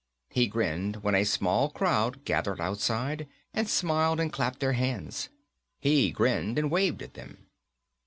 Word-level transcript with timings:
He 0.31 0.47
grinned 0.47 1.03
when 1.03 1.13
a 1.13 1.23
small 1.23 1.69
crowd 1.69 2.25
gathered 2.25 2.59
outside 2.59 3.27
and 3.53 3.69
smiled 3.69 4.19
and 4.19 4.33
clapped 4.33 4.59
their 4.59 4.73
hands. 4.73 5.29
He 5.79 6.09
grinned 6.09 6.57
and 6.57 6.71
waved 6.71 7.01
to 7.01 7.07
them. 7.07 7.45